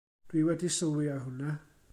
Dw 0.29 0.33
i 0.39 0.41
wedi 0.47 0.69
sylwi 0.77 1.05
ar 1.13 1.21
hwnna. 1.27 1.51